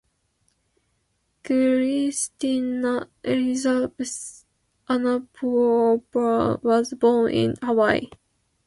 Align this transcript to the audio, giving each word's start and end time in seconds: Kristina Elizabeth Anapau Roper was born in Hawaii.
Kristina 1.43 3.05
Elizabeth 3.23 4.45
Anapau 4.89 6.01
Roper 6.01 6.55
was 6.63 6.95
born 6.95 7.31
in 7.31 7.55
Hawaii. 7.61 8.09